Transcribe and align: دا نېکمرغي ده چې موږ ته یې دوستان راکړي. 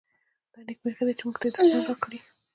دا 0.51 0.59
نېکمرغي 0.67 1.03
ده 1.07 1.13
چې 1.17 1.23
موږ 1.25 1.35
ته 1.41 1.45
یې 1.47 1.51
دوستان 1.53 1.81
راکړي. 1.87 2.19